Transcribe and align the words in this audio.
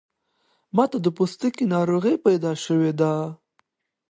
ماته 0.75 0.97
د 1.01 1.07
پوستکی 1.17 1.65
ناروغۍ 1.73 2.15
پیدا 2.25 2.51
شوی 2.63 2.91
ده 2.99 3.11